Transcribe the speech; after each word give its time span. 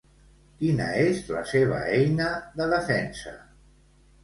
Quina 0.61 0.87
és 1.01 1.21
la 1.35 1.43
seva 1.51 1.83
eina 1.99 2.31
de 2.59 2.69
defensa? 2.75 3.37